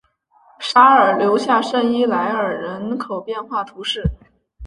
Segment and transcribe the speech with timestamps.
[0.57, 4.09] 沙尔留下圣伊莱尔人口变化图示